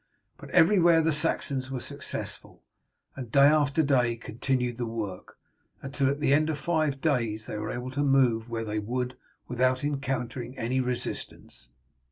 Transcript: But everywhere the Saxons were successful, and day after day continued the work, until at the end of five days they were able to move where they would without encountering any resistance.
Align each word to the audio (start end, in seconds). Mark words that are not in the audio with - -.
But 0.39 0.49
everywhere 0.49 1.03
the 1.03 1.13
Saxons 1.13 1.69
were 1.69 1.79
successful, 1.79 2.63
and 3.15 3.31
day 3.31 3.45
after 3.45 3.83
day 3.83 4.15
continued 4.15 4.77
the 4.77 4.87
work, 4.87 5.37
until 5.83 6.09
at 6.09 6.19
the 6.19 6.33
end 6.33 6.49
of 6.49 6.57
five 6.57 7.01
days 7.01 7.45
they 7.45 7.57
were 7.59 7.69
able 7.69 7.91
to 7.91 8.01
move 8.03 8.49
where 8.49 8.65
they 8.65 8.79
would 8.79 9.15
without 9.47 9.83
encountering 9.83 10.57
any 10.57 10.79
resistance. 10.79 11.69